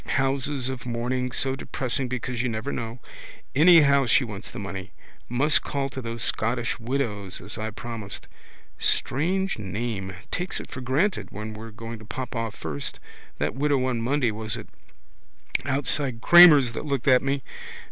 Houses 0.15 0.67
of 0.67 0.87
mourning 0.87 1.31
so 1.31 1.55
depressing 1.55 2.07
because 2.07 2.41
you 2.41 2.49
never 2.49 2.71
know. 2.71 2.97
Anyhow 3.55 4.07
she 4.07 4.23
wants 4.23 4.49
the 4.49 4.57
money. 4.57 4.89
Must 5.29 5.61
call 5.61 5.89
to 5.89 6.01
those 6.01 6.23
Scottish 6.23 6.79
Widows 6.79 7.39
as 7.39 7.55
I 7.59 7.69
promised. 7.69 8.27
Strange 8.79 9.59
name. 9.59 10.15
Takes 10.31 10.59
it 10.59 10.71
for 10.71 10.81
granted 10.81 11.29
we're 11.29 11.69
going 11.69 11.99
to 11.99 12.05
pop 12.05 12.35
off 12.35 12.55
first. 12.55 12.99
That 13.37 13.53
widow 13.53 13.85
on 13.85 14.01
Monday 14.01 14.31
was 14.31 14.57
it 14.57 14.69
outside 15.65 16.19
Cramer's 16.19 16.73
that 16.73 16.87
looked 16.87 17.07
at 17.07 17.21
me. 17.21 17.43